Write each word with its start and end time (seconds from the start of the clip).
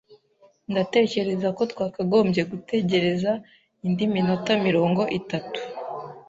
Ndatekereza 0.71 1.47
ko 1.57 1.61
twakagombye 1.71 2.41
gutegereza 2.51 3.31
indi 3.87 4.05
minota 4.13 4.51
mirongo 4.67 5.01
itatu 5.19 5.59